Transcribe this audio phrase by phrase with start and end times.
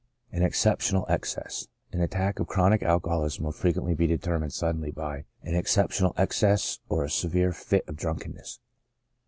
[0.31, 5.53] An exceptional Excess,— An attack of chronic alcoholism will frequently be determined suddenly by an
[5.53, 8.59] exceptional excess or a severe fit of drunkenness.